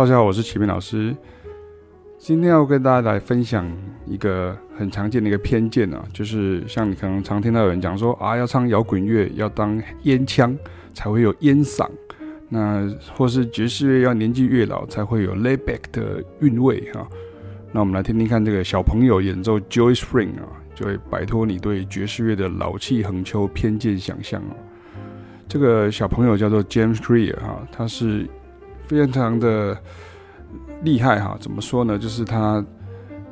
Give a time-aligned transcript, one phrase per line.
[0.00, 1.14] 大家好，我是启明老师。
[2.16, 3.70] 今天要跟大家来分享
[4.06, 10.56] 一个很常见的一个偏见啊，就是像你可能常听到有人讲说啊，要唱摇滚乐要当烟枪
[10.94, 11.86] 才会有烟嗓，
[12.48, 17.06] 那或是爵士乐要年纪越老才会有 layback 的韵味哈。
[17.70, 24.56] 那我们来听听看这个小朋友演奏 Joy Spring 啊，就会摆脱你对爵士乐的老气横秋偏见想象啊。
[25.46, 28.26] 这个小朋友叫做 James Clear 哈，他是
[28.90, 29.76] 非常的
[30.82, 31.36] 厉害哈。
[31.40, 31.98] 怎么说呢？
[31.98, 32.64] 就是他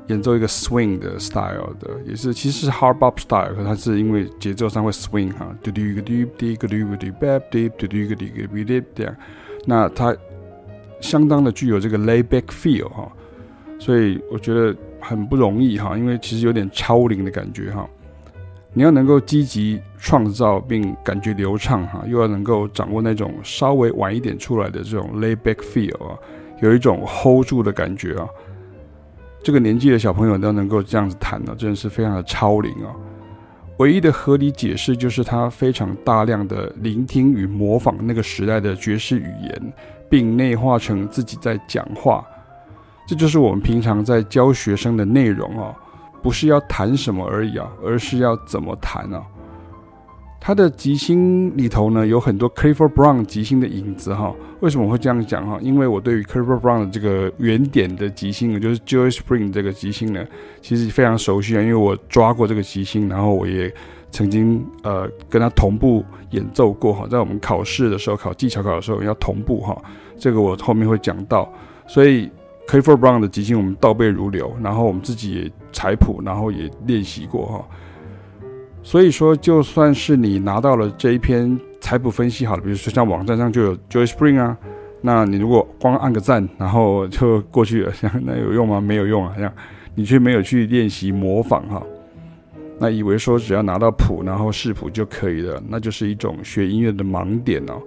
[0.06, 9.14] 演奏一个 swing 的 style 的，也是其实是 hard bop style，他是因为节奏上会 swing 哈，嘟嘟个嘟滴个嘟个嘟 bap 滴嘟嘟个滴个滴滴这样。
[9.66, 10.16] 那他
[11.00, 13.10] 相当的具有这个 laid back feel 哈，
[13.78, 17.88] 所以我觉得很不容易哈，因为其实有点超龄的感觉哈。
[18.74, 26.16] 你要能够积极创造并感觉流畅哈，又要能够掌握那种稍微晚一点出来的这种 layback feel 啊，
[26.60, 28.28] 有一种 hold 住的感觉啊。
[29.42, 32.94] 这个年纪的小朋友都能够这样子弹呢，真的是非常的超龄啊。
[33.78, 39.72] 唯一的合理解释就是他非常大量的聆听与模仿那个时代的爵士语言，
[40.10, 42.24] 并内化成自己在讲话。
[43.06, 45.74] 这就是我们平常在教学生的内容啊。
[46.22, 49.22] 不是要弹什么而已啊，而是要怎么弹啊。
[50.40, 54.32] 他的即兴里头呢，有很多 Clifford Brown 即兴的影子哈。
[54.60, 55.58] 为什么会这样讲哈？
[55.60, 60.24] 因为我对于 Clifford Brown 的这个原点的即兴呢，就是 Joy Spring 这个即兴呢，
[60.62, 63.72] 其实非常熟悉啊，因为我抓过这个即兴，然后我也
[64.10, 67.06] 曾经呃跟他同步演奏过哈。
[67.10, 69.76] 在我们考试的时候，考技巧考的时候要同步哈，
[70.16, 71.52] 这个我后面会讲到，
[71.86, 72.30] 所以。
[72.70, 77.64] C l i f f o r Brown 的即兴我们倒背如流，然后我们自己也采谱，然后也练习过哈。
[78.82, 84.54] 所以说，就算是你拿到了这一篇采谱分析好了，比如说像网站上就有 Joy Spring 啊，
[85.00, 88.82] 那你如果光按个赞，然后就过去了，像那有用吗？
[88.82, 89.50] 没有用啊，像
[89.94, 91.82] 你却没有去练习模仿哈，
[92.78, 97.80] 那以为说只要拿到谱，然后视谱就可以了，那就是一种学音乐的盲点哦。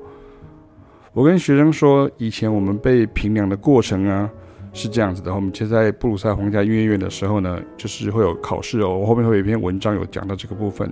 [1.13, 4.27] 我跟学生说，以前我们背评量的过程啊。
[4.73, 8.97] 是这样子的，我们其实在布鲁塞皇家音乐院的时候呢，就是会有考试哦。
[8.97, 10.89] 我后面会有一篇文章有讲到这个部分。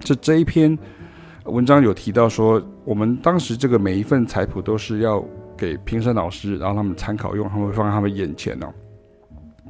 [0.00, 0.76] 这这一篇
[1.44, 5.22] 文章有提到说，我们当时这个每一份彩谱都是要
[5.56, 8.72] 给评审老师，然后他们参考用，他们会放在他们眼前哦。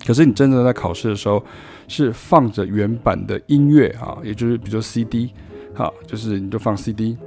[0.06, 1.44] 可是你真正在考试的时候，
[1.88, 5.32] 是放着原版的音乐啊，也就是比如说 CD，
[5.74, 7.18] 好，就是你就放 CD，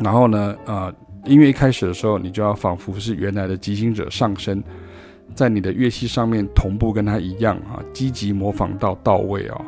[0.00, 0.92] 然后呢，啊，
[1.24, 4.62] 音乐一开始的时候，你就要仿佛是原来的即兴者上身。
[5.34, 9.60] 在你的乐器上面同步跟他一样啊，积极模仿到到位啊。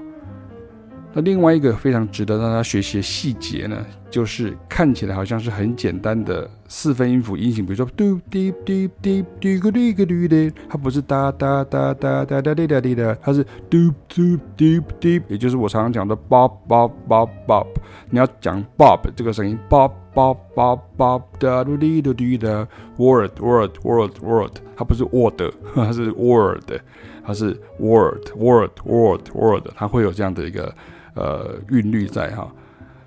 [1.15, 17.67] 那另外一个非常值得大家学习的细节呢，就是看起来好像是很简单的四分音符音型，比如说嘟滴滴滴滴个滴个滴的，它不是哒哒哒哒哒哒滴哒滴的，它是嘟嘟滴滴，也就是我常常讲的 bob bob bob bob。
[18.11, 25.41] 你要讲 bob 这个声音，bob bob bob bob 哒嘟滴嘟滴的 word word word word，它不是 word，
[25.75, 26.81] 它是 word，
[27.25, 30.75] 它是 word word word word，它会有这样的一个。
[31.15, 32.49] 呃，韵律在哈，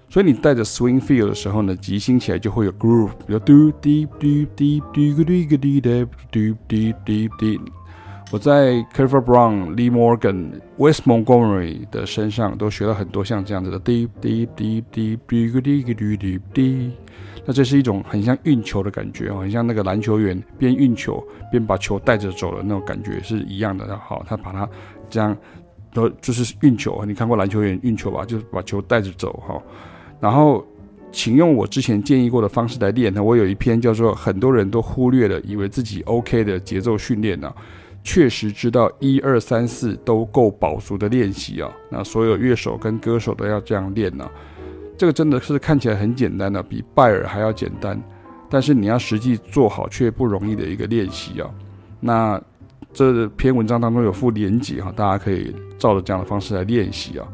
[0.09, 7.57] 所以你带着 swing feel 的时候呢，即兴起来就会有 groove，比如嘟滴滴滴滴个滴个滴的嘟滴滴滴。
[8.31, 16.91] 我在 c l i f f o r Brown、Lee Morgan、West Montgomery 的身上都学了很多像这样子的滴滴滴滴滴个滴个滴滴滴。
[17.45, 21.21] 那这是一种很像运球的感觉哦，很像那个篮球员边运球
[21.51, 23.97] 边把球带着走的那种感觉是一样的。
[23.97, 24.67] 好，他把它
[25.09, 25.37] 这样。
[25.93, 28.23] 都就是运球，你看过篮球员运球吧？
[28.23, 29.61] 就是把球带着走哈。
[30.21, 30.65] 然后，
[31.11, 33.21] 请用我之前建议过的方式来练呢。
[33.21, 37.53] 我有一篇叫做“很多人都忽略了，以为自己 OK 的节奏训练呢”，
[38.03, 41.71] 确实知道一二三四都够饱足的练习啊。
[41.89, 44.29] 那所有乐手跟歌手都要这样练呢。
[44.97, 48.01] 这个真的是看起来很简单的，比拜耳还要简单，
[48.49, 51.49] 但是你要实际做好却不容易的一个练习啊。
[51.99, 52.41] 那。
[52.93, 57.25] 这篇文章当中有附连结哈，大家可以照着这样的方式来练习啊。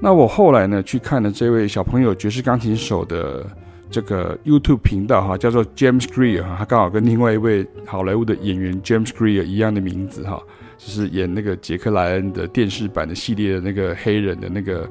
[0.00, 3.44] 那我后来呢去看了这位小朋友爵士钢琴手的
[3.90, 10.42] 这个 YouTube 频道哈，叫做 James Greer 哈，他刚好跟另外一位好莱坞的演员 James Greer 一样的名字哈，
[10.78, 14.88] 就是演那个杰克莱恩的电视版的系列的那个黑人的那个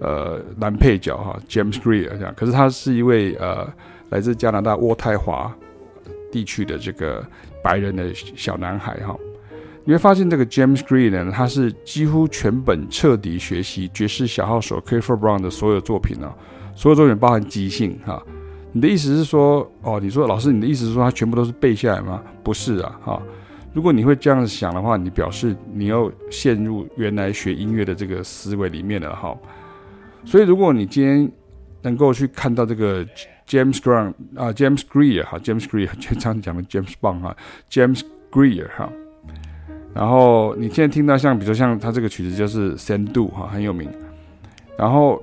[0.00, 2.34] 呃男配角哈，James Greer 这样。
[2.36, 3.66] 可是他是一位呃
[4.10, 5.54] 来自加拿大渥太华
[6.32, 7.24] 地区的这个。
[7.60, 9.14] 白人的小男孩哈，
[9.84, 16.32] 你会发现这个 James Greer 呢，他是几乎全本彻底学习爵士小号手 c l i f f o r Brown 的所有作品哦，
[16.78, 18.22] 所有作品包含即兴哈，
[18.70, 22.22] 你的意思是说，哦，你说老师，你的意思是说他全部都是背下来吗？
[22.44, 23.20] 不是啊，哈。
[23.74, 29.36] 如果你会这样子想的话，你表示你又陷入原来学音乐的这个思维里面了，哈。
[30.24, 31.28] 所以，如果你今天
[31.82, 33.04] 能够去看到这个
[33.48, 37.36] James Grant 啊，James Greer 哈，James Greer 经常讲的 James Bond 哈
[37.68, 38.88] ，James Greer 哈。
[39.92, 43.90] 然后你现在听到像，比如说像他这个曲子就是 Sandu 哈，很有名。
[44.76, 45.20] 然后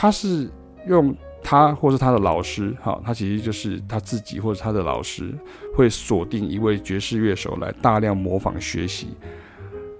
[0.00, 0.48] 他是
[0.86, 1.12] 用
[1.42, 5.34] 他或是他的老师哈，他其实就是他自己或者他的老师
[5.74, 9.08] 会锁定一位爵士乐手来大量模仿学习。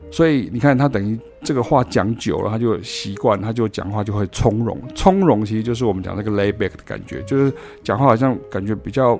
[0.08, 4.80] 所以你看，他等于这个话讲久了，他就习惯，他就讲话就会从容。
[4.94, 7.52] 从容其实就是我们讲那个 lay back 的感觉，就是
[7.82, 9.18] 讲话好像感觉比较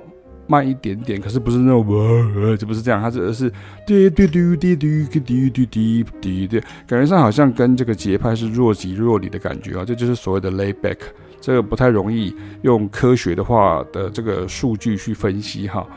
[0.49, 3.47] 慢一点点，可是不是那种呃，就不是这样，他指的是
[3.85, 10.97] 滴滴滴滴滴滴滴滴滴滴滴，感觉上好像跟这个节拍是若即若离的感觉啊，这就是所谓的 lay back。
[11.39, 15.87] 这个不太容易用科学的话的这个数据去分析哈。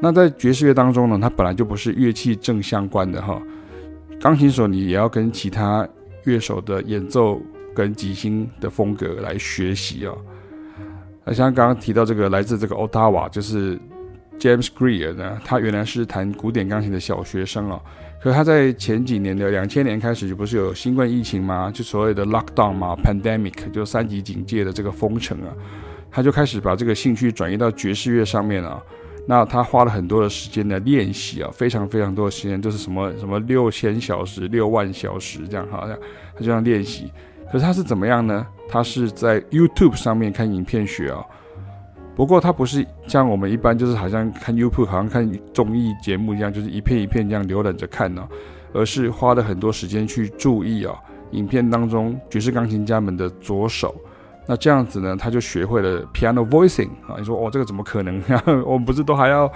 [0.00, 3.40] 那在爵士乐当中呢，它本来就不是乐器正相关的哈。
[4.20, 5.88] 钢琴手你也要跟其他
[6.24, 7.40] 乐手的演奏
[7.72, 10.12] 跟即兴的风格来学习啊。
[11.28, 13.78] 那像刚刚提到这个来自这个 Ottawa，就是
[14.38, 17.78] James Greer 呢，他原来是弹古典钢琴的小学生啊。
[18.22, 21.70] 可他在前几年的两千年开始就不是有新冠疫情吗？
[21.70, 25.52] 就所谓的 lockdown 嘛，pandemic 就三级警戒的这个封城啊，
[26.10, 28.82] 他就开始把这个兴趣转移到爵士乐上面啊。
[29.26, 35.94] 那他花了很多的时间的练习啊，非常非常多的时间，就是什么什么六千小时、六万小时这样，好像
[36.34, 37.12] 他这样练习。
[37.50, 38.46] 可是他是怎么样呢？
[38.68, 41.24] 他是在 YouTube 上面看影片学啊。
[42.14, 48.26] 不过他不是像我们一般，就是好像看 YouTube，好像看综艺节目一样，就是一片一片这样浏览着看呢，
[48.72, 50.94] 而是花了很多时间去注意啊，
[51.30, 53.94] 影片当中爵士钢琴家们的左手。
[54.46, 57.14] 那这样子呢，他就学会了 piano voicing 啊。
[57.18, 58.20] 你说哦，这个怎么可能？
[58.66, 59.50] 我们不是都还要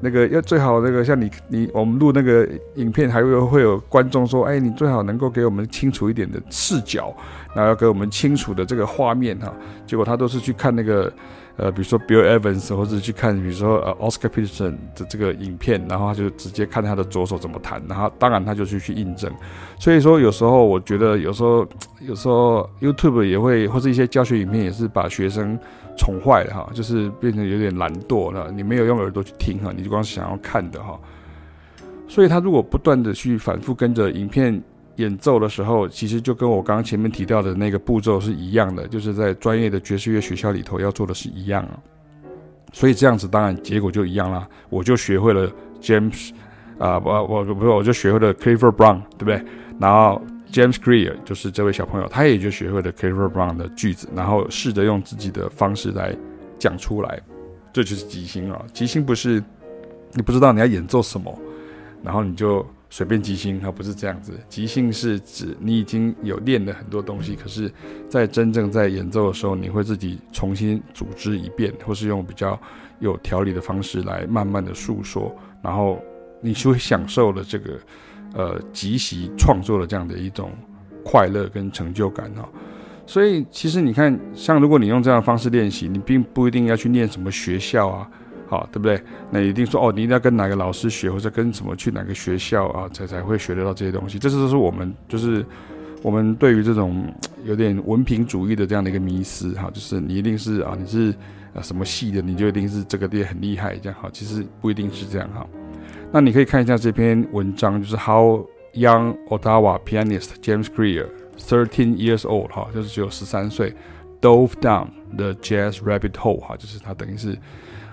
[0.00, 7.14] 那个要最好那个像你你我们录那个影片，还会会有观众说，哎，你最好能够给我们清楚一点的视角，
[7.54, 9.52] 然后要给我们清楚的这个画面哈。
[9.86, 11.12] 结果他都是去看那个。
[11.60, 19.30] 呃，比如说 Bill Evans，或者去看，比如说呃 Oscar Peterson 的这个影片，然后他就直接看他的左手怎么弹，然后当然他就去去印证。
[19.78, 21.68] 所以说有时候我觉得有时候
[22.00, 25.58] 有时候 YouTube 也会或者一些教学影片也是把学生
[25.98, 28.50] 宠坏了哈，就是变成有点懒惰了。
[28.50, 30.98] 你没有用耳朵去听哈，你就光想要看的哈。
[32.08, 34.62] 所以他如果不断的去反复跟着影片。
[35.00, 41.78] 演奏的时候，其实就跟我刚刚前面提到的那个步骤是一样的，就是在专业的爵士乐学校里头要做的是一样啊。
[42.72, 45.50] 所以这样子当然结果就一样啦，我就学会了
[45.80, 46.30] James
[46.78, 49.42] 啊，我我不是我就学会了 Clifford Brown，对不对？
[49.80, 56.14] 然后 James Greer 就是这位小朋友，他也就学会了 Clifford Brown 的句子，然后试着用自己的方式来
[56.58, 57.20] 讲出来，
[57.72, 58.62] 这就是即兴啊。
[58.72, 59.42] 即兴不是
[60.12, 61.36] 你不知道你要演奏什么，
[62.02, 62.64] 然后你就。
[62.92, 64.32] 随便即兴，它不是这样子。
[64.48, 67.72] 即兴是指你已经有练了很多东西，可是，
[68.08, 72.60] 在真正在演奏的时候，你会自己重新组织一遍，或是用比较
[72.98, 75.32] 有条理的方式来慢慢的诉说，
[75.62, 76.02] 然后
[76.42, 77.78] 你就会享受了这个
[78.34, 80.50] 呃即兴创作的这样的一种
[81.04, 82.48] 快乐跟成就感哈。
[83.06, 88.10] 所以，其实你看，像如果你用这样的方式练习，你并不一定要去念什么学校啊。
[88.50, 89.00] 好，对不对？
[89.30, 94.18] 那一定说哦，你一定要跟哪个老师学，或者跟什么去哪个学校啊，才才会学得到这些东西。
[94.18, 95.46] 这是都是我们就是
[96.02, 97.04] 我们对于这种
[97.44, 101.14] 有点文凭主义的这样的一个迷思哈，就是你一定是啊，你是
[101.54, 104.10] 啊什么系的，你就一定是这个店很厉害这样哈。
[104.12, 105.46] 其实不一定是这样哈。
[106.10, 111.06] 那你可以看一下这篇文章，就是 How Young Ottawa Pianist James Greer,
[111.38, 113.72] Thirteen Years Old 哈，就是只有十三岁
[114.20, 117.38] ，Dove Down the Jazz Rabbit Hole 哈，就是他等于是。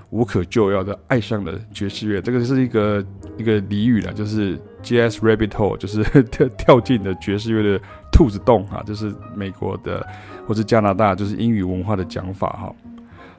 [0.10, 3.06] 无可救药的爱上了爵士乐，这个是一个
[3.38, 10.06] 一个俚语了，就是 Jazz Rabbit Hole，就是 跳跳进了爵士乐的兔子洞哈，就是美国的
[10.48, 12.74] 或者加拿大就是英语文化的讲法哈。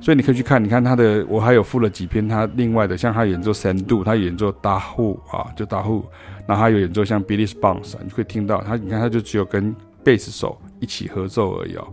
[0.01, 6.05] 所以你可以去看，你看他的，我还有附了几篇他另外的，像他演奏 Sandu，他演奏 Dahu 啊，就 Dahu，
[6.47, 11.89] 然后他有演奏像 Billy Bonds，你会听到他，你看他就只有跟贝斯手一起合奏而已哦。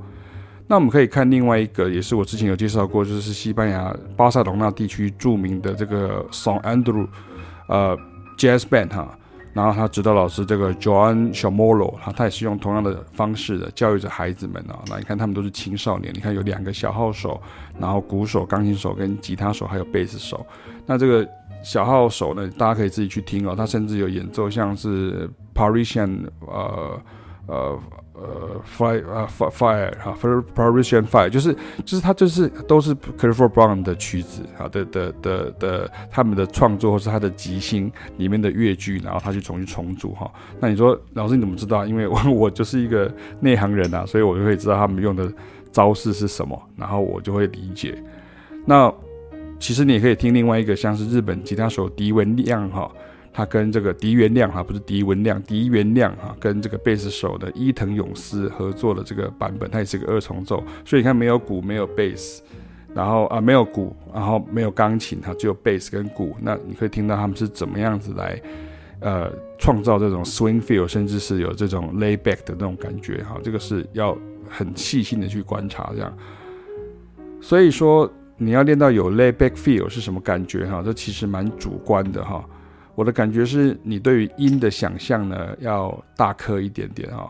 [0.67, 7.07] 那我们可以看另外一个，也是我之前有介绍过，就是西班牙巴塞隆纳地区著名的这个 San Andrew，
[7.67, 7.95] 呃
[8.36, 9.15] Jazz Band 哈，
[9.53, 14.79] 然后他指导老师这个 John Chamorro，他他也是用同样的方式的教育着孩子们啊。
[14.88, 17.39] 那你看他们都是青少年，你看有两个小号手，
[17.79, 20.43] 然后鼓手、钢琴手跟吉他手，还有贝斯手。
[20.88, 21.29] 那这个
[21.63, 27.00] 小号手呢，大家可以自己去听哦，他甚至有演奏像是 Parisian 呃。
[27.47, 27.79] 呃
[28.13, 30.17] 呃，fire 啊，fire 哈
[30.55, 40.31] ，Parisian fire，就是就是他就是都是 Clifford Brown 的曲子啊的的的的他们的创作或是他的即兴里面的乐句，然后他去重新重组哈。
[40.59, 41.85] 那你说老师你怎么知道？
[41.85, 45.29] 因为我 我就是一个内行人啊，所以我就会知道他们用的
[45.71, 48.01] 招式是什么，然后我就会理解。
[48.65, 48.91] 那
[49.59, 52.89] 其实你也可以听另外一个像是日本吉他手笛文亮哈。
[53.38, 62.42] 他跟这个笛原亮哈，不是笛文亮，笛原亮哈，跟这个贝斯手的伊藤勇司合作的这个版本，它也是个二重奏，所以你看没有鼓，没有贝斯，
[62.94, 68.42] 然后啊没有鼓，然后没有钢琴，它只有贝斯跟鼓，那你可以听到他们是怎么样子来
[69.01, 74.18] 呃创造这种 swing feel，甚至是有这种 lay back 的那种感觉哈，这个是要
[74.50, 76.18] 很细心的去观察这样，
[77.42, 82.42] 所以说你要练到有 lay back feel 是什么感觉哈，这其实蛮主观的哈。
[82.95, 87.29] 我的感觉是你对于音的想象呢，要大颗一点点啊，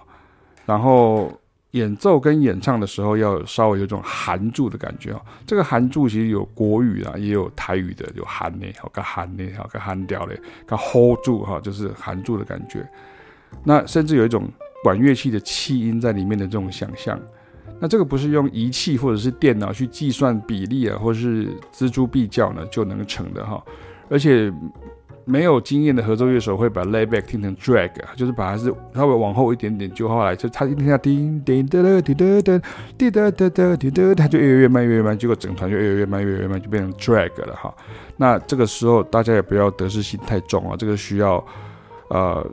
[0.63, 1.33] 然后
[1.71, 5.19] 演奏跟演唱的时候要稍微有种含住的感觉啊。
[5.47, 12.87] 这个含住其实有国语啊，也有台语的，有含呢，好个含呢，好个含掉嘞，个 hold 住哈，就是含住的感觉。
[13.63, 14.47] 那甚至有一种
[14.83, 17.19] 管乐器的气音在里面的这种想象。
[17.79, 23.63] 那这个不是用仪器或者是电脑去计算比例啊，或者是锱铢必较呢就能成的哈，
[24.09, 24.53] 而且。
[25.27, 32.61] 没有经验的合奏乐手会把 layback 听成 drag，就是把它是稍微往后一点点，就后来就他一听下叮叮哒哒叮哒哒
[32.95, 37.73] 滴哒哒哒滴哒，他就越越慢越慢，结果整团就越越慢越越慢，就变成 drag 了哈。
[38.17, 41.43] 那这个时候大家也不要得失心太重啊，这个需要
[42.09, 42.45] 呃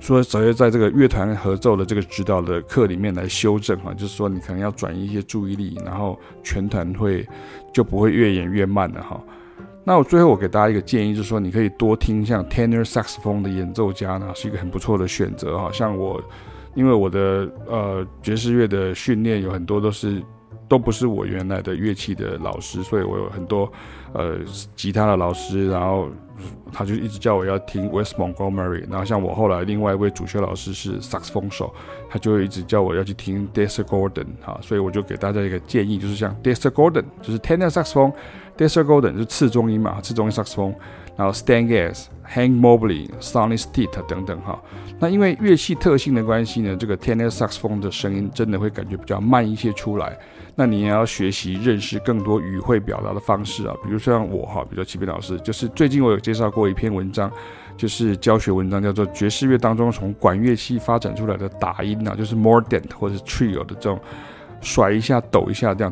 [0.00, 7.24] 说首先在这个乐团合奏的这个指导的课里面来修正哈，就是说你可能要转移一些注意力，然后全团会
[7.72, 9.22] 就不会越演越慢了哈。
[9.88, 15.70] 那我最后我给大家一个建议，就是说你可以多听像 tenor saxophone 的演奏家呢，是一个很不错的选择哈。
[15.72, 16.22] 像我，
[16.74, 20.22] 因为我的呃爵士乐的训练有很多都是
[20.68, 23.72] 都不是我原来的乐器的老师，所以我有很多
[24.12, 24.36] 呃
[24.76, 26.10] 吉他的老师，然后
[26.72, 31.72] 他就一直叫我要听 West Montgomery，然后像我后来另外一位主修老师是萨克斯风手，
[32.08, 38.12] 他就一直叫我要去听 Dexter Gordon 哈，所以我就给大家一个建议，就是像 Dexter Gordon，就是 Tenor Sax 风。
[38.56, 40.74] Dexter Gordon 就是次中音嘛，次中音萨克斯风，
[41.16, 44.60] 然后 Stan Getz、Hank Mobley、Sonny Stitt 等等哈。
[44.98, 50.18] 那因为乐器特性的关系呢，这个 Tenor Sax 风的声音真的会感觉比较慢一些出来。
[50.56, 57.32] 那你也要学习认识更多语汇表达的方式啊，比如说像我哈，比如说启斌老师，就是最近我有介绍过一篇文章
[57.74, 63.98] 就是教学文章叫做爵士乐当中从管乐器发展出来的打音啊就是 more dent 或者 trio 的这种
[64.60, 65.90] 甩一下抖一下这样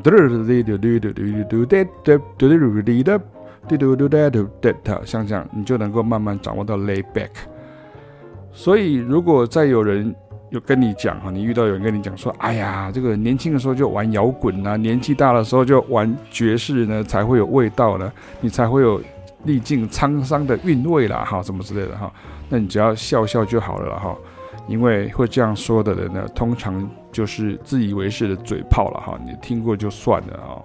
[5.06, 5.48] 像这样。
[5.54, 7.30] 你就能够慢慢掌握到 lay back
[8.52, 10.14] 所以如果再有人
[10.50, 18.12] 有跟你讲哈你遇到有人跟你讲说哎呀这个年轻的时候就玩摇滚啊年纪大的时候就玩爵士呢才会有味道呢
[18.42, 19.00] 你才会有
[19.46, 22.12] 历尽沧桑的韵味啦，哈，什么之类的哈，
[22.48, 24.16] 那你只要笑笑就好了哈。
[24.68, 30.58] 因为会这样说的人呢，通常就是自以为是的嘴炮了哈，你听过就算了啊。